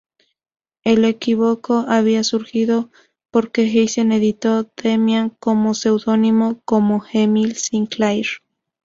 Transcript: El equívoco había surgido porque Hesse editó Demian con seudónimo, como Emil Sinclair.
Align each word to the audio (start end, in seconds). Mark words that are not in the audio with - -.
El 0.83 1.05
equívoco 1.05 1.85
había 1.87 2.23
surgido 2.23 2.89
porque 3.29 3.65
Hesse 3.71 3.99
editó 3.99 4.63
Demian 4.75 5.29
con 5.29 5.75
seudónimo, 5.75 6.59
como 6.65 7.03
Emil 7.13 7.55
Sinclair. 7.55 8.25